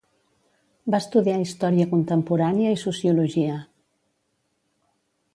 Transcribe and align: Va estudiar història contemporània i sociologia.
Va 0.93 0.99
estudiar 1.03 1.35
història 1.43 1.85
contemporània 1.91 2.71
i 2.77 2.79
sociologia. 2.85 3.59